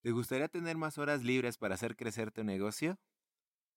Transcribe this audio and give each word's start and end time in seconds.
¿Te 0.00 0.12
gustaría 0.12 0.46
tener 0.46 0.76
más 0.76 0.96
horas 0.96 1.24
libres 1.24 1.58
para 1.58 1.74
hacer 1.74 1.96
crecer 1.96 2.30
tu 2.30 2.44
negocio? 2.44 3.00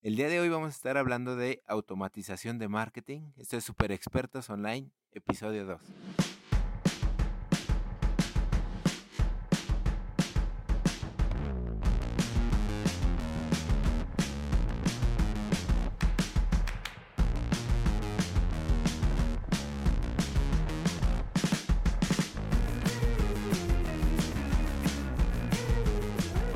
El 0.04 0.16
día 0.16 0.30
de 0.30 0.40
hoy 0.40 0.50
vamos 0.50 0.68
a 0.68 0.76
estar 0.76 0.96
hablando 0.96 1.36
de 1.36 1.64
automatización 1.66 2.60
de 2.60 2.68
marketing. 2.68 3.32
Esto 3.38 3.58
es 3.58 3.64
Super 3.64 3.92
Expertos 3.92 4.52
Online, 4.52 4.92
episodio 5.14 5.66
2. 5.66 5.82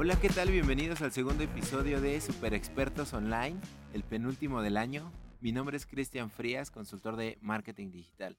Hola, 0.06 0.20
¿qué 0.22 0.30
tal? 0.30 0.52
Bienvenidos 0.52 1.02
al 1.02 1.12
segundo 1.12 1.44
episodio 1.44 2.00
de 2.00 2.22
Super 2.22 2.54
Expertos 2.54 3.12
Online, 3.14 3.60
el 3.92 4.04
penúltimo 4.04 4.62
del 4.62 4.78
año. 4.78 5.12
Mi 5.42 5.52
nombre 5.52 5.78
es 5.78 5.88
Cristian 5.88 6.30
Frías, 6.30 6.70
consultor 6.70 7.16
de 7.16 7.40
marketing 7.42 7.90
digital. 7.90 8.38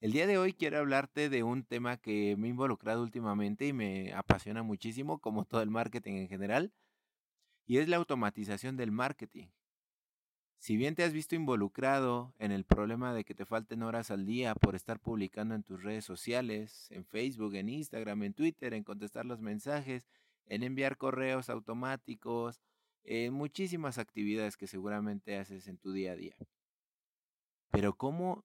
El 0.00 0.12
día 0.12 0.26
de 0.26 0.38
hoy 0.38 0.54
quiero 0.54 0.78
hablarte 0.78 1.28
de 1.28 1.42
un 1.42 1.62
tema 1.62 1.98
que 1.98 2.36
me 2.38 2.46
he 2.46 2.50
involucrado 2.50 3.02
últimamente 3.02 3.66
y 3.66 3.74
me 3.74 4.14
apasiona 4.14 4.62
muchísimo, 4.62 5.18
como 5.18 5.44
todo 5.44 5.60
el 5.60 5.68
marketing 5.68 6.14
en 6.14 6.28
general, 6.28 6.72
y 7.66 7.76
es 7.76 7.88
la 7.90 7.98
automatización 7.98 8.78
del 8.78 8.90
marketing. 8.90 9.48
Si 10.56 10.78
bien 10.78 10.94
te 10.94 11.04
has 11.04 11.12
visto 11.12 11.34
involucrado 11.34 12.32
en 12.38 12.50
el 12.50 12.64
problema 12.64 13.12
de 13.12 13.24
que 13.24 13.34
te 13.34 13.44
falten 13.44 13.82
horas 13.82 14.10
al 14.10 14.24
día 14.24 14.54
por 14.54 14.74
estar 14.74 14.98
publicando 15.00 15.54
en 15.54 15.64
tus 15.64 15.82
redes 15.82 16.06
sociales, 16.06 16.86
en 16.90 17.04
Facebook, 17.04 17.56
en 17.56 17.68
Instagram, 17.68 18.22
en 18.22 18.32
Twitter, 18.32 18.72
en 18.72 18.84
contestar 18.84 19.26
los 19.26 19.42
mensajes, 19.42 20.08
en 20.46 20.62
enviar 20.62 20.96
correos 20.96 21.48
automáticos, 21.50 22.60
en 23.04 23.34
muchísimas 23.34 23.98
actividades 23.98 24.56
que 24.56 24.66
seguramente 24.66 25.36
haces 25.36 25.68
en 25.68 25.78
tu 25.78 25.92
día 25.92 26.12
a 26.12 26.16
día. 26.16 26.36
Pero 27.70 27.96
¿cómo 27.96 28.44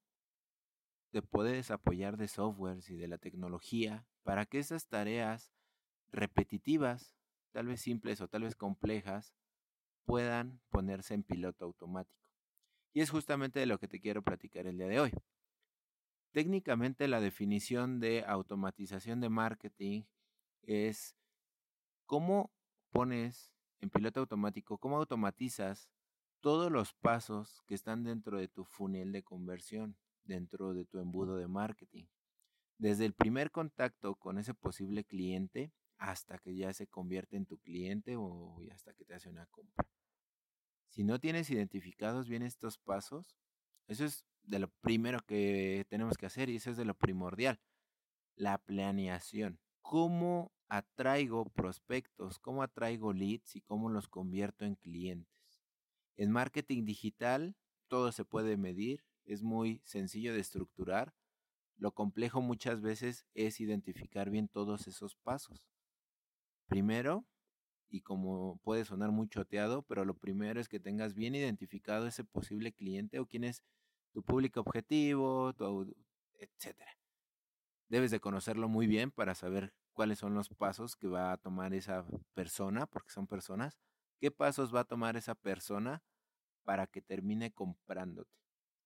te 1.12 1.22
puedes 1.22 1.72
apoyar 1.72 2.18
de 2.18 2.28
softwares 2.28 2.90
y 2.90 2.96
de 2.96 3.08
la 3.08 3.18
tecnología 3.18 4.06
para 4.24 4.46
que 4.46 4.60
esas 4.60 4.88
tareas 4.88 5.54
repetitivas, 6.12 7.16
tal 7.52 7.68
vez 7.68 7.82
simples 7.82 8.22
o 8.22 8.28
tal 8.28 8.44
vez 8.44 8.56
complejas, 8.56 9.34
puedan 10.06 10.62
ponerse 10.70 11.14
en 11.14 11.24
piloto 11.24 11.66
automático? 11.66 12.20
Y 12.94 13.02
es 13.02 13.10
justamente 13.10 13.60
de 13.60 13.66
lo 13.66 13.80
que 13.80 13.88
te 13.88 14.00
quiero 14.00 14.24
platicar 14.24 14.68
el 14.68 14.78
día 14.78 14.88
de 14.88 15.00
hoy. 15.00 15.12
Técnicamente 16.32 17.08
la 17.08 17.22
definición 17.22 18.00
de 18.00 18.24
automatización 18.26 19.20
de 19.20 19.30
marketing 19.30 20.04
es 20.64 21.16
¿Cómo 22.10 22.52
pones 22.90 23.54
en 23.82 23.92
piloto 23.92 24.22
automático, 24.22 24.80
cómo 24.80 24.98
automatizas 24.98 25.92
todos 26.40 26.72
los 26.72 26.92
pasos 26.96 27.62
que 27.68 27.76
están 27.76 28.04
dentro 28.04 28.40
de 28.40 28.48
tu 28.48 28.66
funnel 28.66 29.12
de 29.12 29.22
conversión, 29.22 29.96
dentro 30.24 30.74
de 30.74 30.86
tu 30.86 30.98
embudo 30.98 31.36
de 31.36 31.48
marketing? 31.48 32.06
Desde 32.80 33.06
el 33.06 33.14
primer 33.14 33.52
contacto 33.52 34.16
con 34.16 34.40
ese 34.40 34.56
posible 34.56 35.04
cliente 35.04 35.72
hasta 36.00 36.40
que 36.40 36.56
ya 36.56 36.74
se 36.74 36.88
convierte 36.88 37.38
en 37.38 37.46
tu 37.46 37.60
cliente 37.60 38.16
o 38.16 38.60
hasta 38.72 38.92
que 38.96 39.06
te 39.06 39.14
hace 39.14 39.30
una 39.30 39.46
compra. 39.46 39.88
Si 40.88 41.04
no 41.04 41.20
tienes 41.20 41.52
identificados 41.52 42.28
bien 42.28 42.42
estos 42.42 42.80
pasos, 42.80 43.38
eso 43.86 44.04
es 44.04 44.26
de 44.42 44.58
lo 44.58 44.70
primero 44.82 45.20
que 45.28 45.86
tenemos 45.92 46.18
que 46.18 46.26
hacer 46.26 46.50
y 46.50 46.56
eso 46.56 46.72
es 46.72 46.78
de 46.78 46.86
lo 46.86 46.96
primordial, 46.96 47.60
la 48.36 48.58
planeación. 48.58 49.60
¿Cómo 49.84 50.52
atraigo 50.70 51.50
prospectos, 51.50 52.40
cómo 52.40 52.64
atraigo 52.64 53.12
leads 53.12 53.56
y 53.56 53.62
cómo 53.62 53.90
los 53.90 54.08
convierto 54.08 54.66
en 54.66 54.76
clientes. 54.76 55.62
En 56.16 56.32
marketing 56.32 56.86
digital 56.86 57.56
todo 57.88 58.12
se 58.12 58.24
puede 58.24 58.56
medir, 58.56 59.04
es 59.26 59.42
muy 59.42 59.82
sencillo 59.84 60.34
de 60.34 60.40
estructurar. 60.40 61.14
Lo 61.78 61.92
complejo 61.94 62.42
muchas 62.42 62.82
veces 62.82 63.26
es 63.34 63.60
identificar 63.60 64.30
bien 64.30 64.48
todos 64.48 64.88
esos 64.88 65.16
pasos. 65.16 65.68
Primero, 66.68 67.26
y 67.90 68.02
como 68.02 68.60
puede 68.64 68.86
sonar 68.86 69.12
muy 69.12 69.28
choteado, 69.28 69.82
pero 69.84 70.06
lo 70.06 70.14
primero 70.14 70.62
es 70.62 70.70
que 70.70 70.80
tengas 70.80 71.16
bien 71.16 71.36
identificado 71.36 72.06
ese 72.06 72.24
posible 72.24 72.72
cliente 72.72 73.20
o 73.20 73.26
quién 73.26 73.44
es 73.44 73.64
tu 74.12 74.24
público 74.24 74.60
objetivo, 74.60 75.54
tu, 75.54 75.96
etc. 76.38 76.78
Debes 77.88 78.12
de 78.12 78.20
conocerlo 78.20 78.70
muy 78.70 78.86
bien 78.86 79.10
para 79.10 79.34
saber 79.34 79.74
cuáles 79.94 80.20
son 80.20 80.34
los 80.34 80.50
pasos 80.50 80.96
que 80.96 81.08
va 81.08 81.32
a 81.32 81.38
tomar 81.38 81.74
esa 81.74 82.06
persona, 82.34 82.86
porque 82.86 83.12
son 83.12 83.28
personas, 83.28 83.80
qué 84.20 84.32
pasos 84.32 84.74
va 84.74 84.82
a 84.82 84.86
tomar 84.86 85.18
esa 85.18 85.36
persona 85.36 86.04
para 86.64 86.88
que 86.88 87.02
termine 87.02 87.52
comprándote 87.52 88.32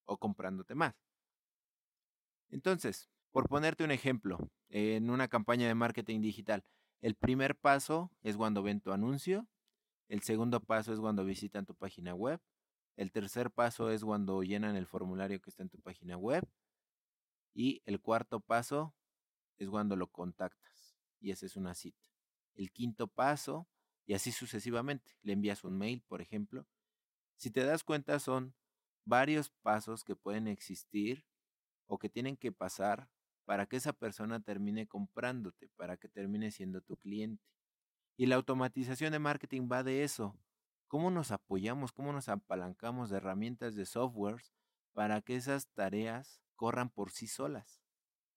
o 0.06 0.18
comprándote 0.18 0.76
más. 0.76 0.96
Entonces, 2.50 3.10
por 3.32 3.50
ponerte 3.50 3.84
un 3.84 3.92
ejemplo, 3.92 4.38
en 4.70 5.10
una 5.10 5.28
campaña 5.28 5.68
de 5.68 5.76
marketing 5.76 6.22
digital, 6.22 6.64
el 7.02 7.16
primer 7.16 7.56
paso 7.56 8.12
es 8.22 8.38
cuando 8.38 8.64
ven 8.64 8.80
tu 8.80 8.92
anuncio, 8.92 9.48
el 10.08 10.22
segundo 10.22 10.60
paso 10.60 10.94
es 10.94 11.00
cuando 11.00 11.26
visitan 11.26 11.66
tu 11.66 11.76
página 11.76 12.14
web, 12.14 12.40
el 12.96 13.12
tercer 13.12 13.50
paso 13.50 13.90
es 13.90 14.04
cuando 14.04 14.44
llenan 14.44 14.76
el 14.76 14.86
formulario 14.86 15.42
que 15.42 15.50
está 15.50 15.64
en 15.64 15.70
tu 15.70 15.80
página 15.82 16.18
web 16.18 16.48
y 17.56 17.82
el 17.86 18.00
cuarto 18.00 18.40
paso 18.40 18.94
es 19.58 19.70
cuando 19.70 19.96
lo 19.96 20.08
contactas 20.08 20.73
y 21.24 21.32
esa 21.32 21.46
es 21.46 21.56
una 21.56 21.74
cita. 21.74 22.06
El 22.54 22.72
quinto 22.72 23.08
paso, 23.08 23.68
y 24.06 24.14
así 24.14 24.32
sucesivamente, 24.32 25.16
le 25.22 25.34
envías 25.34 25.64
un 25.64 25.78
mail, 25.78 26.02
por 26.02 26.22
ejemplo. 26.22 26.68
Si 27.38 27.50
te 27.50 27.64
das 27.64 27.84
cuenta, 27.84 28.20
son 28.20 28.54
varios 29.06 29.50
pasos 29.50 30.04
que 30.04 30.16
pueden 30.16 30.48
existir 30.48 31.26
o 31.88 31.98
que 31.98 32.10
tienen 32.10 32.36
que 32.36 32.52
pasar 32.52 33.10
para 33.46 33.66
que 33.66 33.78
esa 33.78 33.94
persona 33.94 34.42
termine 34.42 34.86
comprándote, 34.86 35.70
para 35.76 35.98
que 35.98 36.10
termine 36.10 36.52
siendo 36.52 36.82
tu 36.82 36.98
cliente. 36.98 37.44
Y 38.18 38.26
la 38.26 38.36
automatización 38.36 39.14
de 39.14 39.20
marketing 39.20 39.70
va 39.72 39.84
de 39.84 40.04
eso. 40.04 40.38
¿Cómo 40.88 41.10
nos 41.10 41.32
apoyamos, 41.32 41.92
cómo 41.92 42.14
nos 42.14 42.30
apalancamos 42.30 43.10
de 43.10 43.18
herramientas 43.18 43.76
de 43.76 43.86
softwares 43.86 44.54
para 44.92 45.22
que 45.22 45.36
esas 45.36 45.68
tareas 45.70 46.42
corran 46.56 46.90
por 46.90 47.12
sí 47.12 47.28
solas? 47.28 47.82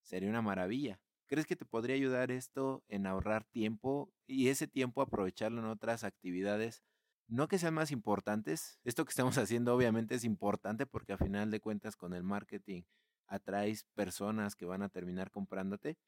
Sería 0.02 0.30
una 0.30 0.40
maravilla. 0.40 1.00
¿Crees 1.26 1.46
que 1.46 1.56
te 1.56 1.64
podría 1.64 1.96
ayudar 1.96 2.30
esto 2.30 2.84
en 2.88 3.06
ahorrar 3.06 3.44
tiempo 3.44 4.12
y 4.26 4.48
ese 4.48 4.68
tiempo 4.68 5.02
aprovecharlo 5.02 5.60
en 5.60 5.66
otras 5.66 6.04
actividades? 6.04 6.82
No 7.28 7.48
que 7.48 7.58
sean 7.58 7.74
más 7.74 7.90
importantes. 7.90 8.78
Esto 8.84 9.04
que 9.04 9.10
estamos 9.10 9.36
haciendo 9.38 9.74
obviamente 9.74 10.14
es 10.14 10.24
importante 10.24 10.86
porque 10.86 11.12
a 11.12 11.18
final 11.18 11.50
de 11.50 11.60
cuentas 11.60 11.96
con 11.96 12.14
el 12.14 12.22
marketing 12.22 12.82
atraes 13.26 13.84
personas 13.94 14.54
que 14.54 14.66
van 14.66 14.82
a 14.82 14.88
terminar 14.88 15.32
comprándote, 15.32 15.98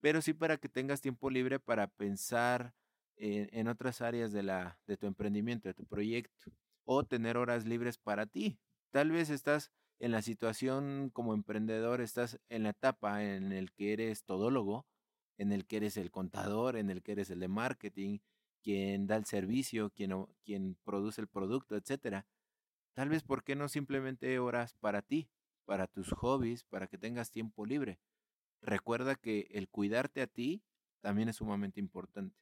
pero 0.00 0.20
sí 0.22 0.32
para 0.32 0.56
que 0.58 0.68
tengas 0.68 1.00
tiempo 1.00 1.30
libre 1.30 1.60
para 1.60 1.86
pensar 1.86 2.74
en, 3.16 3.68
otras 3.68 4.00
áreas 4.00 4.32
de, 4.32 4.42
la, 4.42 4.78
de 4.86 4.96
tu 4.96 5.06
emprendimiento, 5.06 5.68
de 5.68 5.74
tu 5.74 5.86
proyecto, 5.86 6.52
o 6.84 7.04
tener 7.04 7.36
horas 7.36 7.64
libres 7.64 7.98
para 7.98 8.26
ti. 8.26 8.58
Tal 8.90 9.10
vez 9.10 9.30
estás 9.30 9.72
en 10.00 10.12
la 10.12 10.22
situación 10.22 11.10
como 11.12 11.34
emprendedor, 11.34 12.00
estás 12.00 12.38
en 12.48 12.62
la 12.62 12.70
etapa 12.70 13.24
en 13.24 13.52
el 13.52 13.72
que 13.72 13.92
eres 13.92 14.24
todólogo, 14.24 14.86
en 15.38 15.52
el 15.52 15.66
que 15.66 15.78
eres 15.78 15.96
el 15.96 16.10
contador, 16.10 16.76
en 16.76 16.90
el 16.90 17.02
que 17.02 17.12
eres 17.12 17.30
el 17.30 17.40
de 17.40 17.48
marketing, 17.48 18.18
quien 18.62 19.06
da 19.06 19.16
el 19.16 19.24
servicio, 19.24 19.90
quien, 19.90 20.26
quien 20.44 20.76
produce 20.84 21.20
el 21.20 21.28
producto, 21.28 21.76
etcétera. 21.76 22.26
Tal 22.94 23.08
vez, 23.08 23.22
¿por 23.22 23.44
qué 23.44 23.56
no 23.56 23.68
simplemente 23.68 24.38
horas 24.38 24.74
para 24.74 25.02
ti, 25.02 25.28
para 25.64 25.86
tus 25.86 26.10
hobbies, 26.12 26.64
para 26.64 26.86
que 26.88 26.98
tengas 26.98 27.30
tiempo 27.30 27.66
libre? 27.66 28.00
Recuerda 28.62 29.14
que 29.14 29.48
el 29.50 29.68
cuidarte 29.68 30.20
a 30.22 30.26
ti 30.26 30.62
también 31.00 31.28
es 31.28 31.36
sumamente 31.36 31.80
importante. 31.80 32.36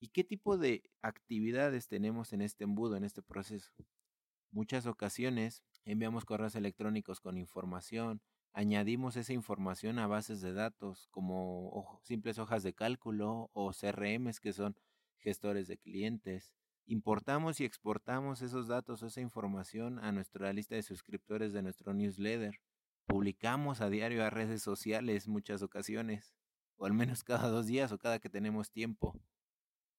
¿Y 0.00 0.08
qué 0.08 0.22
tipo 0.22 0.58
de 0.58 0.90
actividades 1.02 1.88
tenemos 1.88 2.32
en 2.32 2.42
este 2.42 2.64
embudo, 2.64 2.96
en 2.96 3.04
este 3.04 3.22
proceso? 3.22 3.72
Muchas 4.52 4.86
ocasiones 4.86 5.64
enviamos 5.84 6.24
correos 6.24 6.54
electrónicos 6.54 7.20
con 7.20 7.36
información, 7.38 8.20
añadimos 8.52 9.16
esa 9.16 9.32
información 9.32 9.98
a 9.98 10.06
bases 10.06 10.40
de 10.40 10.52
datos 10.52 11.08
como 11.10 12.00
simples 12.02 12.38
hojas 12.38 12.62
de 12.62 12.72
cálculo 12.72 13.50
o 13.52 13.72
CRMs 13.72 14.40
que 14.40 14.52
son 14.52 14.76
gestores 15.18 15.68
de 15.68 15.76
clientes. 15.76 16.54
Importamos 16.86 17.60
y 17.60 17.64
exportamos 17.64 18.42
esos 18.42 18.68
datos 18.68 19.02
o 19.02 19.06
esa 19.06 19.20
información 19.20 19.98
a 19.98 20.12
nuestra 20.12 20.52
lista 20.52 20.74
de 20.74 20.82
suscriptores 20.82 21.52
de 21.52 21.62
nuestro 21.62 21.94
newsletter. 21.94 22.60
Publicamos 23.06 23.80
a 23.80 23.90
diario 23.90 24.24
a 24.24 24.30
redes 24.30 24.62
sociales 24.62 25.28
muchas 25.28 25.62
ocasiones, 25.62 26.34
o 26.76 26.86
al 26.86 26.94
menos 26.94 27.24
cada 27.24 27.48
dos 27.48 27.66
días 27.66 27.92
o 27.92 27.98
cada 27.98 28.18
que 28.18 28.30
tenemos 28.30 28.70
tiempo. 28.70 29.18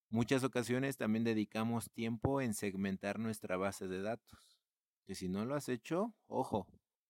Muchas 0.09 0.43
ocasiones 0.43 0.97
también 0.97 1.23
dedicamos 1.23 1.91
tiempo 1.91 2.39
en 2.39 2.53
segmentar 2.53 3.19
nuestra 3.19 3.57
base 3.57 3.87
de 3.87 4.01
datos 4.01 4.54
que 5.05 5.15
si 5.15 5.29
no 5.29 5.45
lo 5.45 5.55
has 5.55 5.69
hecho, 5.69 6.13
ojo, 6.27 6.67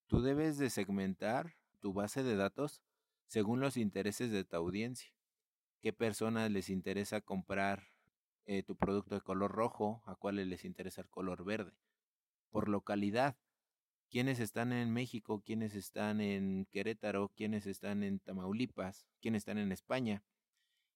tú 0.08 0.22
debes 0.22 0.58
de 0.58 0.70
segmentar 0.70 1.56
tu 1.80 1.94
base 1.94 2.24
de 2.24 2.36
datos 2.36 2.82
según 3.28 3.60
los 3.60 3.78
intereses 3.78 4.32
de 4.32 4.44
tu 4.44 4.56
audiencia. 4.56 5.12
qué 5.82 5.94
personas 5.94 6.50
les 6.50 6.70
interesa 6.70 7.22
comprar 7.22 7.92
eh, 8.48 8.64
tu 8.64 8.76
producto 8.76 9.16
de 9.16 9.22
color 9.22 9.52
rojo, 9.52 10.02
a 10.06 10.16
cuáles 10.16 10.48
les 10.48 10.66
interesa 10.66 11.02
el 11.02 11.10
color 11.10 11.44
verde. 11.46 11.74
Por 12.50 12.70
localidad, 12.70 13.38
quiénes 14.10 14.40
están 14.40 14.72
en 14.72 14.92
México, 14.92 15.42
quiénes 15.46 15.76
están 15.76 16.22
en 16.22 16.68
Querétaro, 16.72 17.30
quiénes 17.36 17.66
están 17.66 18.04
en 18.04 18.20
Tamaulipas, 18.20 19.08
quiénes 19.22 19.42
están 19.42 19.58
en 19.58 19.72
España. 19.72 20.24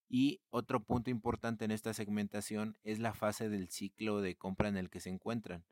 Y 0.09 0.41
otro 0.49 0.83
punto 0.83 1.09
importante 1.11 1.65
en 1.65 1.71
esta 1.71 1.93
segmentación 1.93 2.77
es 2.83 2.99
la 2.99 3.13
fase 3.13 3.49
del 3.49 3.69
ciclo 3.69 4.21
de 4.21 4.35
compra 4.35 4.69
en 4.69 4.77
el 4.77 4.89
que 4.89 4.99
se 4.99 5.09
encuentran. 5.09 5.65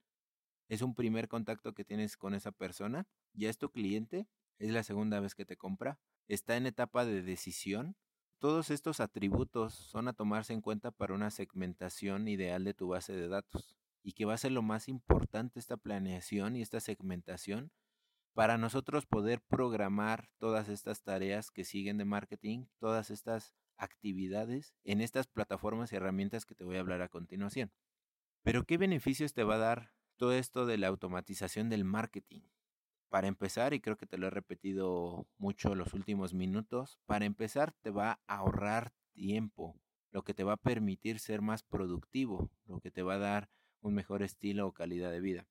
Es 0.67 0.81
un 0.81 0.95
primer 0.95 1.27
contacto 1.27 1.73
que 1.73 1.85
tienes 1.85 2.17
con 2.17 2.33
esa 2.33 2.51
persona, 2.51 3.07
ya 3.33 3.49
es 3.49 3.57
tu 3.57 3.71
cliente, 3.71 4.27
es 4.59 4.71
la 4.71 4.83
segunda 4.83 5.19
vez 5.19 5.35
que 5.35 5.45
te 5.45 5.57
compra, 5.57 5.99
está 6.27 6.57
en 6.57 6.65
etapa 6.65 7.05
de 7.05 7.21
decisión 7.21 7.95
todos 8.39 8.69
estos 8.69 8.99
atributos 8.99 9.73
son 9.73 10.07
a 10.07 10.13
tomarse 10.13 10.53
en 10.53 10.61
cuenta 10.61 10.91
para 10.91 11.15
una 11.15 11.31
segmentación 11.31 12.27
ideal 12.27 12.63
de 12.63 12.75
tu 12.75 12.89
base 12.89 13.13
de 13.13 13.27
datos 13.27 13.75
y 14.03 14.13
que 14.13 14.25
va 14.25 14.35
a 14.35 14.37
ser 14.37 14.51
lo 14.51 14.61
más 14.61 14.87
importante 14.89 15.59
esta 15.59 15.75
planeación 15.75 16.55
y 16.55 16.61
esta 16.61 16.79
segmentación 16.79 17.71
para 18.33 18.59
nosotros 18.59 19.07
poder 19.07 19.41
programar 19.41 20.29
todas 20.37 20.69
estas 20.69 21.01
tareas 21.01 21.49
que 21.49 21.63
siguen 21.63 21.97
de 21.97 22.05
marketing, 22.05 22.67
todas 22.77 23.09
estas 23.09 23.55
actividades 23.75 24.75
en 24.83 25.01
estas 25.01 25.25
plataformas 25.25 25.91
y 25.91 25.95
herramientas 25.95 26.45
que 26.45 26.53
te 26.53 26.63
voy 26.63 26.77
a 26.77 26.81
hablar 26.81 27.01
a 27.01 27.09
continuación. 27.09 27.71
Pero 28.43 28.65
¿qué 28.65 28.77
beneficios 28.77 29.33
te 29.33 29.43
va 29.43 29.55
a 29.55 29.59
dar 29.59 29.96
todo 30.17 30.33
esto 30.33 30.65
de 30.65 30.77
la 30.77 30.87
automatización 30.87 31.69
del 31.69 31.85
marketing? 31.85 32.41
Para 33.09 33.27
empezar, 33.27 33.73
y 33.73 33.79
creo 33.79 33.97
que 33.97 34.05
te 34.05 34.17
lo 34.17 34.27
he 34.27 34.31
repetido 34.31 35.27
mucho 35.37 35.75
los 35.75 35.93
últimos 35.93 36.33
minutos, 36.33 36.99
para 37.05 37.25
empezar 37.25 37.71
te 37.81 37.89
va 37.89 38.19
a 38.27 38.35
ahorrar 38.35 38.91
tiempo, 39.13 39.79
lo 40.11 40.23
que 40.23 40.33
te 40.33 40.43
va 40.43 40.53
a 40.53 40.57
permitir 40.57 41.19
ser 41.19 41.41
más 41.41 41.63
productivo, 41.63 42.49
lo 42.65 42.81
que 42.81 42.91
te 42.91 43.03
va 43.03 43.13
a 43.13 43.19
dar 43.19 43.49
un 43.81 43.93
mejor 43.93 44.23
estilo 44.23 44.67
o 44.67 44.73
calidad 44.73 45.11
de 45.11 45.21
vida. 45.21 45.47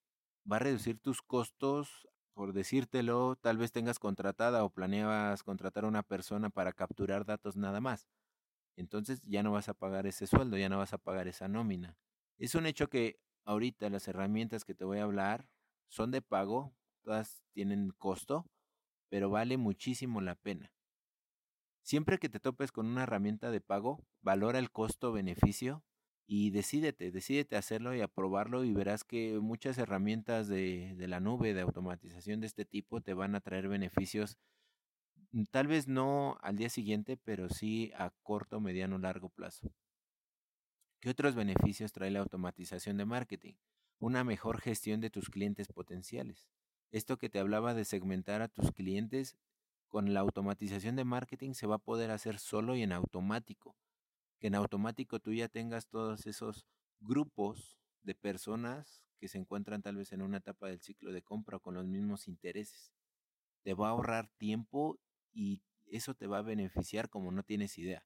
Va 0.50 0.56
a 0.56 0.60
reducir 0.60 0.98
tus 0.98 1.22
costos, 1.22 2.06
por 2.34 2.52
decírtelo, 2.52 3.36
tal 3.36 3.56
vez 3.56 3.72
tengas 3.72 3.98
contratada 3.98 4.62
o 4.64 4.70
planeabas 4.70 5.42
contratar 5.42 5.84
a 5.84 5.88
una 5.88 6.02
persona 6.02 6.50
para 6.50 6.72
capturar 6.72 7.24
datos 7.24 7.56
nada 7.56 7.80
más. 7.80 8.06
Entonces 8.76 9.22
ya 9.22 9.42
no 9.42 9.52
vas 9.52 9.68
a 9.70 9.74
pagar 9.74 10.06
ese 10.06 10.26
sueldo, 10.26 10.58
ya 10.58 10.68
no 10.68 10.78
vas 10.78 10.92
a 10.92 10.98
pagar 10.98 11.28
esa 11.28 11.48
nómina. 11.48 11.96
Es 12.38 12.54
un 12.54 12.66
hecho 12.66 12.88
que 12.88 13.18
ahorita 13.46 13.88
las 13.88 14.08
herramientas 14.08 14.64
que 14.64 14.74
te 14.74 14.84
voy 14.84 14.98
a 14.98 15.04
hablar 15.04 15.48
son 15.88 16.10
de 16.10 16.20
pago, 16.20 16.74
todas 17.02 17.42
tienen 17.52 17.90
costo, 17.96 18.46
pero 19.08 19.30
vale 19.30 19.56
muchísimo 19.56 20.20
la 20.20 20.34
pena. 20.34 20.72
Siempre 21.82 22.18
que 22.18 22.28
te 22.28 22.40
topes 22.40 22.72
con 22.72 22.86
una 22.86 23.04
herramienta 23.04 23.50
de 23.50 23.60
pago, 23.60 24.04
valora 24.20 24.58
el 24.58 24.72
costo-beneficio 24.72 25.84
y 26.26 26.50
decídete, 26.50 27.12
decídete 27.12 27.56
hacerlo 27.56 27.94
y 27.94 28.00
aprobarlo 28.00 28.64
y 28.64 28.72
verás 28.72 29.04
que 29.04 29.38
muchas 29.40 29.78
herramientas 29.78 30.48
de, 30.48 30.94
de, 30.96 31.06
la 31.06 31.20
nube 31.20 31.54
de 31.54 31.60
automatización 31.60 32.40
de 32.40 32.48
este 32.48 32.64
tipo 32.64 33.00
te 33.00 33.14
van 33.14 33.36
a 33.36 33.40
traer 33.40 33.68
beneficios, 33.68 34.36
mm, 35.32 35.44
tal 35.52 35.68
vez 35.68 35.88
no 35.88 36.38
al 36.42 36.56
día 36.56 36.68
siguiente, 36.70 37.16
pero 37.16 37.48
sí 37.50 37.92
a 37.96 38.10
corto, 38.22 38.60
mediano, 38.60 38.98
largo 38.98 39.28
plazo. 39.30 39.70
¿Qué 41.06 41.10
otros 41.10 41.36
beneficios 41.36 41.92
trae 41.92 42.10
la 42.10 42.18
automatización 42.18 42.96
de 42.96 43.04
marketing? 43.04 43.54
Una 44.00 44.24
mejor 44.24 44.60
gestión 44.60 45.00
de 45.00 45.08
tus 45.08 45.30
clientes 45.30 45.68
potenciales. 45.68 46.48
Esto 46.90 47.16
que 47.16 47.28
te 47.28 47.38
hablaba 47.38 47.74
de 47.74 47.84
segmentar 47.84 48.42
a 48.42 48.48
tus 48.48 48.72
clientes, 48.72 49.36
con 49.86 50.12
la 50.12 50.18
automatización 50.18 50.96
de 50.96 51.04
marketing 51.04 51.52
se 51.52 51.68
va 51.68 51.76
a 51.76 51.78
poder 51.78 52.10
hacer 52.10 52.40
solo 52.40 52.74
y 52.74 52.82
en 52.82 52.90
automático. 52.90 53.76
Que 54.40 54.48
en 54.48 54.56
automático 54.56 55.20
tú 55.20 55.32
ya 55.32 55.46
tengas 55.46 55.86
todos 55.86 56.26
esos 56.26 56.66
grupos 56.98 57.78
de 58.02 58.16
personas 58.16 59.04
que 59.20 59.28
se 59.28 59.38
encuentran 59.38 59.82
tal 59.82 59.94
vez 59.94 60.10
en 60.10 60.22
una 60.22 60.38
etapa 60.38 60.66
del 60.66 60.80
ciclo 60.80 61.12
de 61.12 61.22
compra 61.22 61.60
con 61.60 61.74
los 61.74 61.86
mismos 61.86 62.26
intereses. 62.26 62.90
Te 63.62 63.74
va 63.74 63.86
a 63.86 63.90
ahorrar 63.90 64.28
tiempo 64.38 64.98
y 65.32 65.62
eso 65.86 66.14
te 66.16 66.26
va 66.26 66.38
a 66.38 66.42
beneficiar 66.42 67.08
como 67.08 67.30
no 67.30 67.44
tienes 67.44 67.78
idea. 67.78 68.04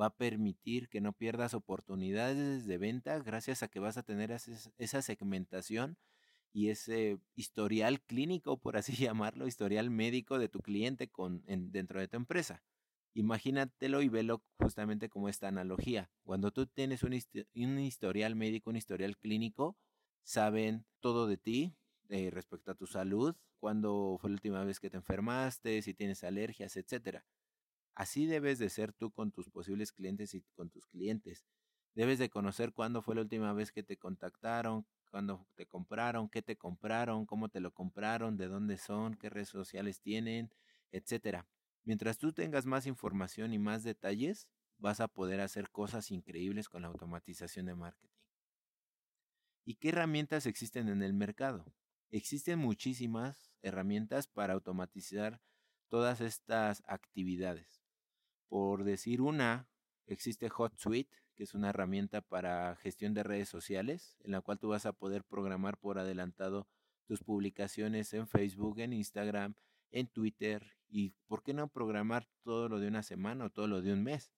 Va 0.00 0.06
a 0.06 0.16
permitir 0.16 0.88
que 0.88 1.00
no 1.00 1.12
pierdas 1.12 1.54
oportunidades 1.54 2.66
de 2.66 2.78
venta 2.78 3.18
gracias 3.18 3.62
a 3.62 3.68
que 3.68 3.80
vas 3.80 3.96
a 3.96 4.02
tener 4.02 4.30
esa 4.30 5.02
segmentación 5.02 5.98
y 6.52 6.70
ese 6.70 7.18
historial 7.36 8.00
clínico, 8.00 8.58
por 8.58 8.76
así 8.76 8.92
llamarlo, 9.12 9.46
historial 9.46 9.90
médico 9.90 10.38
de 10.38 10.48
tu 10.48 10.60
cliente 10.60 11.08
con, 11.08 11.42
dentro 11.46 12.00
de 12.00 12.08
tu 12.08 12.16
empresa. 12.16 12.62
Imagínatelo 13.14 14.02
y 14.02 14.08
velo 14.08 14.42
justamente 14.58 15.08
como 15.08 15.28
esta 15.28 15.48
analogía. 15.48 16.10
Cuando 16.24 16.52
tú 16.52 16.66
tienes 16.66 17.02
un, 17.02 17.14
historial 17.80 18.36
médico, 18.36 18.70
un 18.70 18.76
historial 18.76 19.16
clínico, 19.16 19.76
saben 20.22 20.84
todo 21.00 21.26
de 21.26 21.36
ti 21.36 21.74
eh, 22.10 22.30
respecto 22.30 22.70
a 22.70 22.74
tu 22.74 22.86
salud, 22.86 23.34
cuándo 23.58 24.18
fue 24.20 24.30
la 24.30 24.34
última 24.34 24.64
vez 24.64 24.78
que 24.78 24.90
te 24.90 24.96
enfermaste, 24.96 25.82
si 25.82 25.94
tienes 25.94 26.22
alergias, 26.22 26.76
etc. 26.76 27.24
Así 27.98 28.26
debes 28.26 28.60
de 28.60 28.70
ser 28.70 28.92
tú 28.92 29.10
con 29.10 29.32
tus 29.32 29.50
posibles 29.50 29.90
clientes 29.90 30.32
y 30.32 30.42
con 30.54 30.70
tus 30.70 30.86
clientes. 30.86 31.44
Debes 31.96 32.20
de 32.20 32.30
conocer 32.30 32.72
cuándo 32.72 33.02
fue 33.02 33.16
la 33.16 33.22
última 33.22 33.52
vez 33.52 33.72
que 33.72 33.82
te 33.82 33.96
contactaron, 33.96 34.86
cuándo 35.10 35.48
te 35.56 35.66
compraron, 35.66 36.28
qué 36.28 36.40
te 36.40 36.54
compraron, 36.54 37.26
cómo 37.26 37.48
te 37.48 37.58
lo 37.58 37.72
compraron, 37.72 38.36
de 38.36 38.46
dónde 38.46 38.78
son, 38.78 39.16
qué 39.16 39.30
redes 39.30 39.48
sociales 39.48 40.00
tienen, 40.00 40.52
etcétera. 40.92 41.48
Mientras 41.82 42.18
tú 42.18 42.32
tengas 42.32 42.66
más 42.66 42.86
información 42.86 43.52
y 43.52 43.58
más 43.58 43.82
detalles, 43.82 44.46
vas 44.76 45.00
a 45.00 45.08
poder 45.08 45.40
hacer 45.40 45.68
cosas 45.68 46.12
increíbles 46.12 46.68
con 46.68 46.82
la 46.82 46.88
automatización 46.88 47.66
de 47.66 47.74
marketing. 47.74 48.14
¿Y 49.64 49.74
qué 49.74 49.88
herramientas 49.88 50.46
existen 50.46 50.88
en 50.88 51.02
el 51.02 51.14
mercado? 51.14 51.64
Existen 52.12 52.60
muchísimas 52.60 53.50
herramientas 53.60 54.28
para 54.28 54.54
automatizar 54.54 55.40
todas 55.88 56.20
estas 56.20 56.84
actividades. 56.86 57.87
Por 58.48 58.84
decir 58.84 59.20
una, 59.20 59.68
existe 60.06 60.48
HotSuite, 60.48 61.16
que 61.34 61.44
es 61.44 61.54
una 61.54 61.70
herramienta 61.70 62.20
para 62.20 62.76
gestión 62.76 63.14
de 63.14 63.22
redes 63.22 63.48
sociales, 63.48 64.16
en 64.24 64.32
la 64.32 64.40
cual 64.40 64.58
tú 64.58 64.68
vas 64.68 64.86
a 64.86 64.92
poder 64.92 65.22
programar 65.24 65.78
por 65.78 65.98
adelantado 65.98 66.66
tus 67.06 67.22
publicaciones 67.22 68.12
en 68.12 68.26
Facebook, 68.26 68.80
en 68.80 68.92
Instagram, 68.92 69.54
en 69.90 70.08
Twitter 70.08 70.76
y, 70.88 71.14
¿por 71.26 71.42
qué 71.42 71.54
no 71.54 71.68
programar 71.68 72.26
todo 72.42 72.68
lo 72.68 72.80
de 72.80 72.88
una 72.88 73.02
semana 73.02 73.46
o 73.46 73.50
todo 73.50 73.66
lo 73.66 73.82
de 73.82 73.92
un 73.92 74.02
mes? 74.02 74.32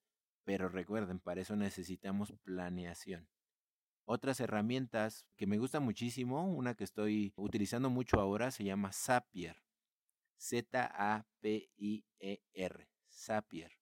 Pero 0.44 0.68
recuerden, 0.68 1.20
para 1.20 1.40
eso 1.40 1.56
necesitamos 1.56 2.32
planeación. 2.42 3.28
Otras 4.04 4.40
herramientas 4.40 5.26
que 5.37 5.46
me 5.46 5.58
gustan 5.58 5.85
muchísimo, 5.85 6.44
una 6.52 6.75
que 6.75 6.85
estoy 6.85 7.32
utilizando 7.37 7.90
mucho 7.90 8.20
ahora 8.20 8.50
se 8.50 8.64
llama 8.64 8.92
Zapier. 8.92 9.62
Z-A-P-I-E-R. 10.37 11.28
Zapier. 13.08 13.79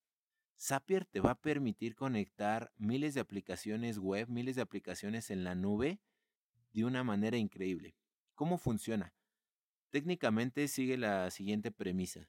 Zapier 0.60 1.04
te 1.04 1.20
va 1.20 1.32
a 1.32 1.40
permitir 1.40 1.94
conectar 1.94 2.72
miles 2.76 3.14
de 3.14 3.20
aplicaciones 3.20 3.98
web, 3.98 4.28
miles 4.28 4.56
de 4.56 4.62
aplicaciones 4.62 5.30
en 5.30 5.44
la 5.44 5.54
nube 5.54 6.00
de 6.72 6.84
una 6.84 7.04
manera 7.04 7.36
increíble. 7.36 7.94
¿Cómo 8.34 8.58
funciona? 8.58 9.14
Técnicamente 9.90 10.66
sigue 10.66 10.96
la 10.96 11.30
siguiente 11.30 11.70
premisa. 11.70 12.28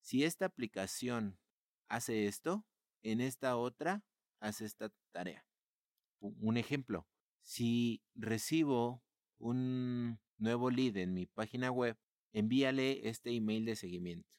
Si 0.00 0.24
esta 0.24 0.46
aplicación 0.46 1.38
hace 1.88 2.26
esto, 2.26 2.64
en 3.02 3.20
esta 3.20 3.56
otra 3.56 4.04
hace 4.40 4.64
esta 4.64 4.92
tarea. 5.10 5.44
Un 6.20 6.56
ejemplo, 6.56 7.06
si 7.42 8.02
recibo 8.14 9.02
un 9.38 10.20
nuevo 10.38 10.70
lead 10.70 10.96
en 10.96 11.14
mi 11.14 11.26
página 11.26 11.70
web, 11.70 11.98
envíale 12.32 13.08
este 13.08 13.30
email 13.32 13.64
de 13.64 13.76
seguimiento. 13.76 14.38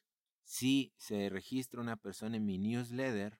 Si 0.50 0.92
se 0.96 1.28
registra 1.28 1.80
una 1.80 1.94
persona 1.94 2.36
en 2.36 2.44
mi 2.44 2.58
newsletter, 2.58 3.38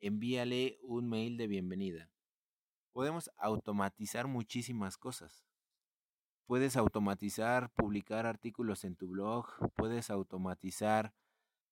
envíale 0.00 0.78
un 0.82 1.08
mail 1.08 1.38
de 1.38 1.46
bienvenida. 1.46 2.10
Podemos 2.92 3.30
automatizar 3.38 4.26
muchísimas 4.26 4.98
cosas. 4.98 5.46
Puedes 6.44 6.76
automatizar 6.76 7.72
publicar 7.72 8.26
artículos 8.26 8.84
en 8.84 8.96
tu 8.96 9.08
blog, 9.08 9.46
puedes 9.76 10.10
automatizar 10.10 11.14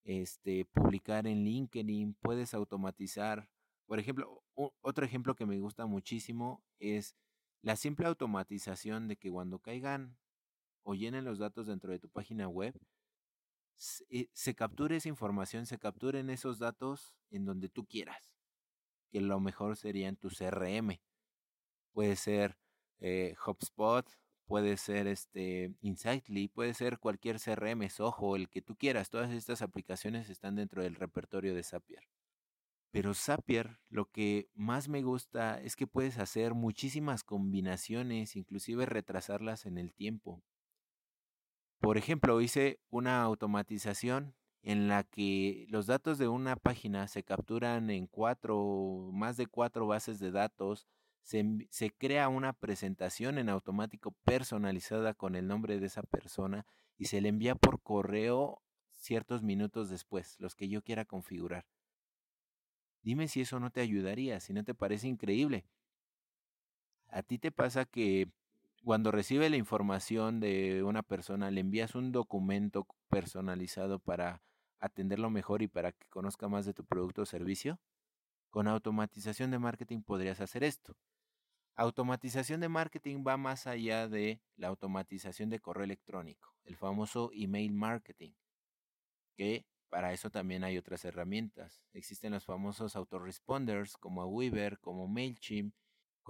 este 0.03 0.65
publicar 0.65 1.27
en 1.27 1.45
LinkedIn, 1.45 2.15
puedes 2.15 2.55
automatizar, 2.55 3.51
por 3.85 3.99
ejemplo, 3.99 4.43
otro 4.81 5.05
ejemplo 5.05 5.35
que 5.35 5.45
me 5.45 5.59
gusta 5.59 5.85
muchísimo 5.85 6.65
es 6.79 7.15
la 7.61 7.77
simple 7.77 8.07
automatización 8.07 9.09
de 9.09 9.17
que 9.17 9.31
cuando 9.31 9.59
caigan 9.59 10.17
o 10.85 10.95
llenen 10.95 11.27
los 11.27 11.39
datos 11.39 11.67
dentro 11.67 11.93
de 11.93 11.99
tu 11.99 12.09
página 12.09 12.49
web, 12.49 12.81
eh, 14.11 14.29
se, 14.33 14.55
capture 14.55 14.97
esa 14.97 15.09
información, 15.09 15.67
se 15.67 15.79
capturen 15.79 16.31
esos 16.31 16.59
datos 16.59 17.17
en 17.31 17.45
donde 17.45 17.69
tú 17.69 17.87
quieras. 17.87 18.35
Que 19.11 19.21
lo 19.21 19.41
mejor 19.41 19.77
sería 19.77 20.09
en 20.09 20.17
tu 20.17 20.29
CRM. 20.29 21.01
Puede 21.93 22.17
ser 22.17 22.59
eh, 23.01 23.35
HubSpot, 23.45 24.07
puede 24.47 24.77
ser 24.77 25.07
este 25.07 25.75
Insightly, 25.81 26.49
puede 26.49 26.75
ser 26.75 26.99
cualquier 26.99 27.39
CRM, 27.41 27.89
Soho, 27.89 28.37
el 28.37 28.49
que 28.49 28.63
tú 28.63 28.77
quieras. 28.77 29.11
Todas 29.11 29.31
estas 29.33 29.63
aplicaciones 29.63 30.29
están 30.29 30.57
dentro 30.57 30.83
del 30.83 30.95
repertorio 30.95 31.55
de 31.55 31.63
Zapier. 31.63 32.05
Pero 32.91 33.15
Zapier, 33.15 33.79
lo 33.89 34.11
que 34.11 34.49
más 34.55 34.89
me 34.89 35.03
gusta 35.03 35.61
es 35.61 35.77
que 35.77 35.87
puedes 35.87 36.19
hacer 36.19 36.55
muchísimas 36.55 37.23
combinaciones, 37.25 38.37
inclusive 38.37 38.87
retrasarlas 38.87 39.67
en 39.67 39.79
el 39.79 39.95
tiempo. 39.95 40.43
Por 41.81 41.97
ejemplo, 41.97 42.41
hice 42.41 42.79
una 42.91 43.23
automatización 43.23 44.35
en 44.63 44.89
la 44.89 45.03
que 45.03 45.67
los 45.71 45.87
datos 45.87 46.19
de 46.19 46.29
una 46.29 46.57
página 46.57 47.09
se 47.09 47.23
capturan 47.23 47.89
en 47.89 48.07
cuatro, 48.07 49.09
más 49.13 49.39
de 49.39 49.47
cuatro 49.47 49.87
bases 49.87 50.19
de 50.19 50.31
datos, 50.31 50.87
se, 51.23 51.45
se, 51.71 51.91
crea 51.91 52.29
una 52.29 52.53
presentación 52.53 53.39
en 53.39 53.49
automático 53.49 54.13
personalizada 54.25 55.15
con 55.15 55.37
el 55.37 55.47
nombre 55.47 55.81
de 55.81 55.87
esa 55.87 56.03
persona 56.03 56.67
y 56.99 57.07
se 57.07 57.21
le 57.23 57.29
envía 57.29 57.55
por 57.55 57.83
correo 57.83 58.61
ciertos 58.93 59.43
minutos 59.43 59.89
después, 59.89 60.37
los 60.39 60.55
que 60.55 60.69
yo 60.69 60.83
quiera 60.83 61.07
configurar. 61.07 61.67
Dime 63.03 63.29
si 63.29 63.41
eso 63.41 63.59
no 63.59 63.71
te 63.71 63.81
ayudaría, 63.81 64.41
si 64.41 64.53
no 64.53 64.65
te 64.65 64.75
parece 64.75 65.09
increíble. 65.09 65.65
A 67.09 67.23
ti 67.23 67.39
te 67.39 67.51
pasa 67.51 67.87
que 67.87 68.31
cuando 68.85 69.11
recibe 69.11 69.51
la 69.51 69.57
información 69.57 70.41
de 70.41 70.83
una 70.83 71.03
persona, 71.03 71.51
le 71.51 71.61
envías 71.61 71.95
un 71.95 72.13
documento 72.13 72.87
personalizado 73.09 73.99
para 73.99 74.43
atenderlo 74.81 75.31
mejor 75.31 75.63
y 75.63 75.69
para 75.69 75.93
que 75.93 76.09
conozca 76.09 76.49
más 76.49 76.65
de 76.67 76.75
tu 76.75 76.85
producto 76.85 77.23
o 77.23 77.27
servicio. 77.27 77.79
Con 78.49 78.67
automatización 78.67 79.51
de 79.51 79.59
marketing 79.59 80.03
podrías 80.03 80.41
hacer 80.41 80.65
esto. 80.65 80.97
Automatización 81.77 82.61
de 82.61 82.69
marketing 82.69 83.23
va 83.27 83.37
más 83.37 83.67
allá 83.67 84.09
de 84.09 84.41
la 84.57 84.69
automatización 84.69 85.51
de 85.51 85.61
correo 85.61 85.85
electrónico, 85.85 86.55
el 86.65 86.77
famoso 86.77 87.31
email 87.33 87.73
marketing, 87.73 88.33
que 89.37 89.65
para 89.89 90.13
eso 90.13 90.31
también 90.31 90.65
hay 90.65 90.79
otras 90.79 91.05
herramientas. 91.05 91.83
Existen 91.93 92.33
los 92.33 92.45
famosos 92.45 92.97
autoresponders 92.97 93.97
como 93.97 94.25
Weaver, 94.27 94.79
como 94.79 95.09
MailChimp. 95.09 95.75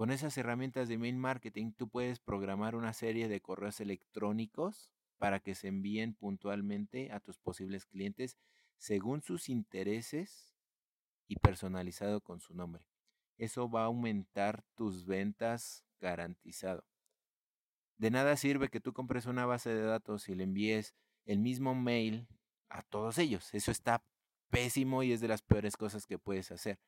Con 0.01 0.09
esas 0.09 0.35
herramientas 0.35 0.87
de 0.87 0.95
email 0.95 1.15
marketing 1.15 1.73
tú 1.73 1.87
puedes 1.87 2.17
programar 2.19 2.75
una 2.75 2.91
serie 2.91 3.27
de 3.27 3.39
correos 3.39 3.79
electrónicos 3.81 4.89
para 5.19 5.39
que 5.39 5.53
se 5.53 5.67
envíen 5.67 6.15
puntualmente 6.15 7.11
a 7.11 7.19
tus 7.19 7.37
posibles 7.37 7.85
clientes 7.85 8.35
según 8.79 9.21
sus 9.21 9.47
intereses 9.47 10.55
y 11.27 11.35
personalizado 11.35 12.19
con 12.19 12.39
su 12.39 12.55
nombre. 12.55 12.83
Eso 13.37 13.69
va 13.69 13.83
a 13.83 13.85
aumentar 13.85 14.63
tus 14.73 15.05
ventas 15.05 15.85
garantizado. 15.99 16.83
De 17.97 18.09
nada 18.09 18.35
sirve 18.37 18.69
que 18.69 18.81
tú 18.81 18.93
compres 18.93 19.27
una 19.27 19.45
base 19.45 19.69
de 19.69 19.83
datos 19.83 20.29
y 20.29 20.33
le 20.33 20.45
envíes 20.45 20.95
el 21.25 21.37
mismo 21.37 21.75
mail 21.75 22.27
a 22.69 22.81
todos 22.81 23.19
ellos. 23.19 23.53
Eso 23.53 23.69
está 23.69 24.03
pésimo 24.49 25.03
y 25.03 25.11
es 25.11 25.21
de 25.21 25.27
las 25.27 25.43
peores 25.43 25.77
cosas 25.77 26.07
que 26.07 26.17
puedes 26.17 26.51
hacer. 26.51 26.79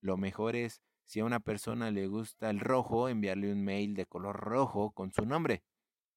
Lo 0.00 0.16
mejor 0.16 0.56
es, 0.56 0.80
si 1.04 1.20
a 1.20 1.24
una 1.24 1.40
persona 1.40 1.90
le 1.90 2.06
gusta 2.06 2.50
el 2.50 2.60
rojo, 2.60 3.08
enviarle 3.08 3.52
un 3.52 3.62
mail 3.62 3.94
de 3.94 4.06
color 4.06 4.36
rojo 4.36 4.92
con 4.92 5.12
su 5.12 5.26
nombre. 5.26 5.62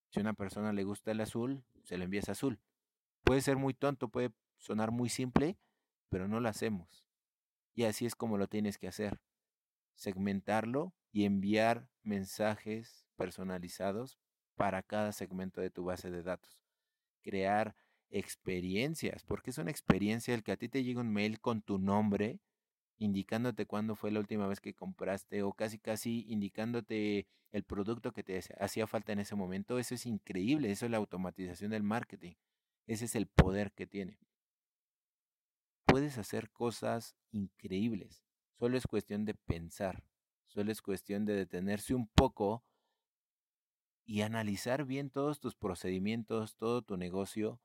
Si 0.10 0.20
a 0.20 0.22
una 0.22 0.34
persona 0.34 0.74
le 0.74 0.84
gusta 0.84 1.12
el 1.12 1.22
azul, 1.22 1.64
se 1.84 1.98
le 1.98 2.06
envías 2.06 2.30
azul. 2.30 2.60
Puede 3.24 3.42
ser 3.42 3.58
muy 3.58 3.74
tonto, 3.74 4.08
puede 4.08 4.32
sonar 4.58 4.92
muy 4.92 5.10
simple, 5.10 5.58
pero 6.10 6.28
no 6.28 6.40
lo 6.40 6.50
hacemos. 6.50 7.06
Y 7.76 7.84
así 7.84 8.06
es 8.06 8.16
como 8.16 8.38
lo 8.38 8.48
tienes 8.48 8.78
que 8.78 8.88
hacer. 8.88 9.20
Segmentarlo 9.96 10.94
y 11.12 11.26
enviar 11.26 11.90
mensajes 12.04 13.06
personalizados 13.16 14.18
para 14.56 14.82
cada 14.82 15.12
segmento 15.12 15.62
de 15.62 15.70
tu 15.70 15.84
base 15.84 16.10
de 16.10 16.24
datos. 16.24 16.64
Crear 17.22 17.76
experiencias, 18.10 19.24
porque 19.24 19.50
es 19.50 19.58
una 19.58 19.72
experiencia 19.72 20.34
el 20.34 20.44
que 20.44 20.54
a 20.54 20.58
ti 20.58 20.70
te 20.70 20.84
llegue 20.84 21.00
un 21.00 21.12
mail 21.12 21.40
con 21.40 21.62
tu 21.62 21.78
nombre, 21.78 22.40
indicándote 22.98 23.66
cuándo 23.66 23.96
fue 23.96 24.12
la 24.12 24.20
última 24.20 24.48
vez 24.48 24.60
que 24.60 24.74
compraste 24.74 25.44
o 25.44 25.54
casi 25.54 25.80
casi 25.80 26.26
indicándote 26.28 27.28
el 27.52 27.64
producto 27.64 28.12
que 28.12 28.24
te 28.24 28.40
hacía 28.60 28.88
falta 28.88 29.14
en 29.14 29.20
ese 29.20 29.36
momento. 29.36 29.80
Eso 29.80 29.96
es 29.96 30.06
increíble, 30.06 30.72
eso 30.72 30.86
es 30.86 30.92
la 30.92 30.98
automatización 30.98 31.72
del 31.72 31.84
marketing. 31.84 32.34
Ese 32.88 33.06
es 33.06 33.16
el 33.16 33.28
poder 33.28 33.72
que 33.74 33.88
tiene. 33.88 34.20
Puedes 35.86 36.18
hacer 36.18 36.50
cosas 36.50 37.16
increíbles. 37.32 38.24
Solo 38.60 38.78
es 38.78 38.88
cuestión 38.88 39.26
de 39.26 39.36
pensar. 39.36 40.04
Solo 40.48 40.72
es 40.72 40.82
cuestión 40.82 41.26
de 41.26 41.34
detenerse 41.34 41.94
un 41.94 42.08
poco 42.08 42.64
y 44.06 44.22
analizar 44.22 44.86
bien 44.86 45.10
todos 45.10 45.40
tus 45.40 45.56
procedimientos, 45.56 46.56
todo 46.56 46.82
tu 46.82 46.98
negocio 46.98 47.60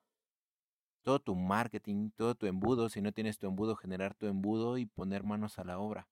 todo 1.03 1.21
tu 1.21 1.35
marketing, 1.35 2.11
todo 2.11 2.35
tu 2.35 2.47
embudo, 2.47 2.89
si 2.89 3.01
no 3.01 3.13
tienes 3.13 3.39
tu 3.39 3.47
embudo, 3.47 3.77
generar 3.77 4.15
tu 4.15 4.27
embudo 4.27 4.79
y 4.79 4.87
poner 4.87 5.25
manos 5.25 5.59
a 5.59 5.65
la 5.65 5.79
obra. 5.79 6.09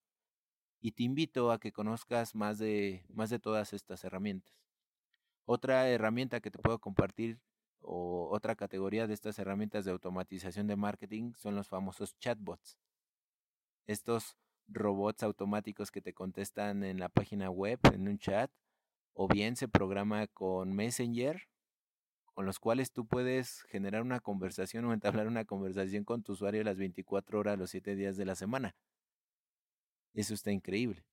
Y 0.81 0.93
te 0.93 1.03
invito 1.03 1.53
a 1.53 1.61
que 1.61 1.73
conozcas 1.73 2.35
más 2.35 2.59
de, 2.59 3.05
más 3.09 3.31
de 3.31 3.39
todas 3.39 3.73
estas 3.73 4.05
herramientas. 4.05 4.55
Otra 5.45 5.89
herramienta 5.89 6.41
que 6.41 6.51
te 6.51 6.59
puedo 6.59 6.79
compartir 6.79 7.41
o 7.81 8.29
otra 8.31 8.57
categoría 8.57 9.07
de 9.07 9.15
estas 9.15 9.39
herramientas 9.39 9.85
de 9.85 9.91
automatización 9.91 10.67
de 10.67 10.77
marketing 10.77 11.33
son 11.35 11.55
los 11.55 11.69
famosos 11.69 12.19
chatbots. 12.19 12.79
Estos 13.87 14.37
robots 14.69 15.23
automáticos 15.23 15.91
que 15.91 16.03
te 16.03 16.15
contestan 16.15 16.85
en 16.85 16.99
la 16.99 17.09
página 17.09 17.51
web, 17.51 17.81
en 17.93 18.09
un 18.09 18.19
chat, 18.19 18.51
o 19.13 19.29
bien 19.29 19.57
se 19.57 19.69
programa 19.69 20.27
con 20.29 20.73
Messenger 20.73 21.50
con 22.33 22.47
los 22.47 22.59
cuales 22.59 22.93
tú 22.93 23.07
puedes 23.07 23.63
generar 23.65 24.03
una 24.03 24.21
conversación 24.21 24.85
o 24.85 24.93
entablar 24.93 25.27
una 25.27 25.45
conversación 25.45 26.05
con 26.05 26.23
tu 26.23 26.33
usuario 26.33 26.65
las 26.65 26.79
24 26.79 27.39
horas, 27.39 27.59
los 27.59 27.71
7 27.71 27.97
días 27.97 28.17
de 28.17 28.25
la 28.25 28.35
semana. 28.35 28.75
Eso 30.15 30.35
está 30.35 30.51
increíble. 30.51 31.05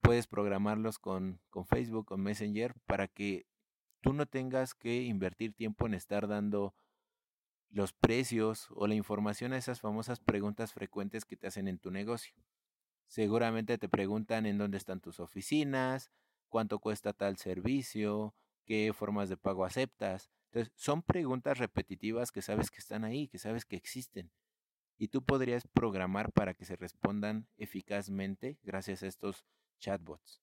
Puedes 0.00 0.26
programarlos 0.26 0.98
con, 0.98 1.40
con 1.50 1.66
Facebook, 1.66 2.06
con 2.06 2.22
Messenger, 2.22 2.74
para 2.86 3.08
que 3.08 3.46
tú 4.00 4.12
no 4.12 4.26
tengas 4.26 4.74
que 4.74 5.02
invertir 5.02 5.52
tiempo 5.52 5.86
en 5.86 5.94
estar 5.94 6.28
dando 6.28 6.74
los 7.70 7.92
precios 7.92 8.68
o 8.70 8.86
la 8.86 8.94
información 8.94 9.52
a 9.52 9.58
esas 9.58 9.80
famosas 9.80 10.20
preguntas 10.20 10.72
frecuentes 10.72 11.24
que 11.24 11.36
te 11.36 11.46
hacen 11.46 11.68
en 11.68 11.78
tu 11.78 11.90
negocio. 11.90 12.34
Seguramente 13.06 13.78
te 13.78 13.88
preguntan 13.88 14.46
en 14.46 14.58
dónde 14.58 14.78
están 14.78 15.00
tus 15.00 15.20
oficinas, 15.20 16.10
cuánto 16.48 16.78
cuesta 16.78 17.12
tal 17.12 17.36
servicio, 17.36 18.34
qué 18.68 18.92
formas 18.92 19.30
de 19.30 19.38
pago 19.38 19.64
aceptas. 19.64 20.30
Entonces, 20.50 20.72
son 20.76 21.02
preguntas 21.02 21.58
repetitivas 21.58 22.30
que 22.30 22.42
sabes 22.42 22.70
que 22.70 22.78
están 22.78 23.02
ahí, 23.04 23.26
que 23.26 23.38
sabes 23.38 23.64
que 23.64 23.76
existen. 23.76 24.30
Y 24.98 25.08
tú 25.08 25.24
podrías 25.24 25.66
programar 25.66 26.32
para 26.32 26.52
que 26.54 26.66
se 26.66 26.76
respondan 26.76 27.48
eficazmente 27.56 28.58
gracias 28.62 29.02
a 29.02 29.06
estos 29.06 29.46
chatbots. 29.78 30.42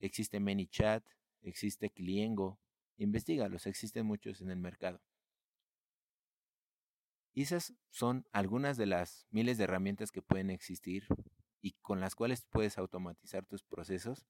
Existe 0.00 0.40
ManyChat, 0.40 1.04
existe 1.42 1.90
Cliengo. 1.90 2.58
Investígalos, 2.96 3.66
existen 3.66 4.06
muchos 4.06 4.40
en 4.40 4.50
el 4.50 4.58
mercado. 4.58 5.00
Y 7.32 7.42
esas 7.42 7.74
son 7.90 8.26
algunas 8.32 8.76
de 8.76 8.86
las 8.86 9.26
miles 9.30 9.58
de 9.58 9.64
herramientas 9.64 10.10
que 10.10 10.22
pueden 10.22 10.50
existir 10.50 11.06
y 11.60 11.72
con 11.80 12.00
las 12.00 12.14
cuales 12.14 12.44
puedes 12.50 12.78
automatizar 12.78 13.44
tus 13.46 13.62
procesos 13.62 14.26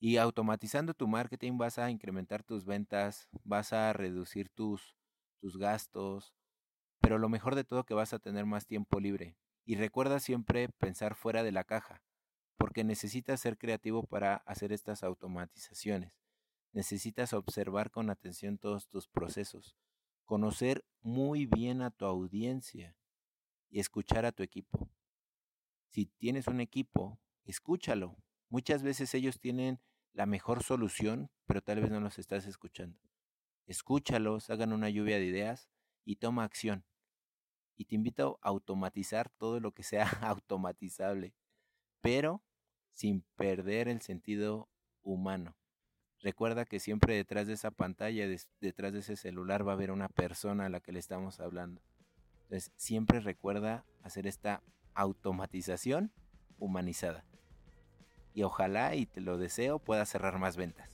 y 0.00 0.16
automatizando 0.16 0.94
tu 0.94 1.08
marketing 1.08 1.58
vas 1.58 1.78
a 1.78 1.90
incrementar 1.90 2.42
tus 2.44 2.64
ventas, 2.64 3.28
vas 3.44 3.72
a 3.72 3.92
reducir 3.92 4.48
tus, 4.48 4.96
tus 5.40 5.56
gastos, 5.56 6.34
pero 7.00 7.18
lo 7.18 7.28
mejor 7.28 7.54
de 7.54 7.64
todo 7.64 7.84
que 7.84 7.94
vas 7.94 8.12
a 8.12 8.18
tener 8.18 8.46
más 8.46 8.66
tiempo 8.66 9.00
libre. 9.00 9.36
Y 9.64 9.76
recuerda 9.76 10.20
siempre 10.20 10.68
pensar 10.68 11.14
fuera 11.14 11.42
de 11.42 11.52
la 11.52 11.64
caja, 11.64 12.02
porque 12.56 12.84
necesitas 12.84 13.40
ser 13.40 13.58
creativo 13.58 14.02
para 14.02 14.36
hacer 14.46 14.72
estas 14.72 15.02
automatizaciones. 15.02 16.12
Necesitas 16.72 17.32
observar 17.32 17.90
con 17.90 18.08
atención 18.08 18.58
todos 18.58 18.88
tus 18.88 19.08
procesos, 19.08 19.76
conocer 20.24 20.84
muy 21.00 21.46
bien 21.46 21.82
a 21.82 21.90
tu 21.90 22.04
audiencia 22.04 22.96
y 23.68 23.80
escuchar 23.80 24.24
a 24.24 24.32
tu 24.32 24.42
equipo. 24.42 24.88
Si 25.88 26.06
tienes 26.06 26.46
un 26.46 26.60
equipo, 26.60 27.18
escúchalo. 27.44 28.16
Muchas 28.48 28.82
veces 28.82 29.12
ellos 29.14 29.40
tienen 29.40 29.80
la 30.18 30.26
mejor 30.26 30.64
solución, 30.64 31.30
pero 31.46 31.62
tal 31.62 31.80
vez 31.80 31.92
no 31.92 32.00
los 32.00 32.18
estás 32.18 32.44
escuchando. 32.44 32.98
Escúchalos, 33.66 34.50
hagan 34.50 34.72
una 34.72 34.90
lluvia 34.90 35.16
de 35.16 35.26
ideas 35.26 35.68
y 36.04 36.16
toma 36.16 36.42
acción. 36.42 36.84
Y 37.76 37.84
te 37.84 37.94
invito 37.94 38.40
a 38.42 38.48
automatizar 38.48 39.30
todo 39.30 39.60
lo 39.60 39.70
que 39.70 39.84
sea 39.84 40.08
automatizable, 40.22 41.36
pero 42.00 42.42
sin 42.90 43.20
perder 43.36 43.86
el 43.86 44.00
sentido 44.00 44.68
humano. 45.02 45.56
Recuerda 46.18 46.64
que 46.64 46.80
siempre 46.80 47.14
detrás 47.14 47.46
de 47.46 47.52
esa 47.52 47.70
pantalla, 47.70 48.26
detrás 48.60 48.92
de 48.92 48.98
ese 48.98 49.14
celular 49.14 49.64
va 49.64 49.70
a 49.70 49.74
haber 49.76 49.92
una 49.92 50.08
persona 50.08 50.66
a 50.66 50.68
la 50.68 50.80
que 50.80 50.90
le 50.90 50.98
estamos 50.98 51.38
hablando. 51.38 51.80
Entonces, 52.42 52.72
siempre 52.74 53.20
recuerda 53.20 53.84
hacer 54.02 54.26
esta 54.26 54.64
automatización 54.94 56.12
humanizada 56.58 57.24
y 58.34 58.42
ojalá, 58.42 58.94
y 58.94 59.06
te 59.06 59.20
lo 59.20 59.38
deseo, 59.38 59.78
pueda 59.78 60.04
cerrar 60.04 60.38
más 60.38 60.56
ventas. 60.56 60.88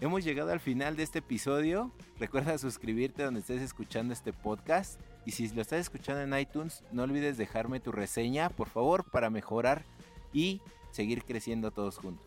Hemos 0.00 0.24
llegado 0.24 0.52
al 0.52 0.60
final 0.60 0.96
de 0.96 1.02
este 1.02 1.20
episodio. 1.20 1.90
Recuerda 2.18 2.58
suscribirte 2.58 3.22
donde 3.22 3.40
estés 3.40 3.62
escuchando 3.62 4.12
este 4.12 4.32
podcast. 4.32 5.00
Y 5.24 5.30
si 5.30 5.48
lo 5.48 5.62
estás 5.62 5.80
escuchando 5.80 6.20
en 6.20 6.38
iTunes, 6.38 6.82
no 6.92 7.04
olvides 7.04 7.38
dejarme 7.38 7.80
tu 7.80 7.92
reseña, 7.92 8.50
por 8.50 8.68
favor, 8.68 9.04
para 9.10 9.30
mejorar 9.30 9.84
y 10.32 10.60
seguir 10.90 11.24
creciendo 11.24 11.70
todos 11.70 11.96
juntos. 11.96 12.26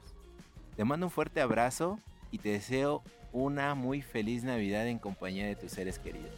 Te 0.75 0.85
mando 0.85 1.05
un 1.05 1.11
fuerte 1.11 1.41
abrazo 1.41 1.99
y 2.31 2.39
te 2.39 2.49
deseo 2.49 3.03
una 3.31 3.75
muy 3.75 4.01
feliz 4.01 4.43
Navidad 4.43 4.87
en 4.87 4.97
compañía 4.97 5.45
de 5.45 5.55
tus 5.55 5.71
seres 5.71 5.99
queridos. 5.99 6.31